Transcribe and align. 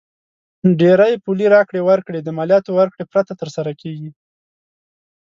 ډېری 0.79 1.13
پولي 1.23 1.47
راکړې 1.55 1.81
ورکړې 1.89 2.19
د 2.21 2.29
مالیاتو 2.37 2.71
ورکړې 2.79 3.05
پرته 3.11 3.33
تر 3.41 3.47
سره 3.55 3.71
کیږي. 3.81 4.09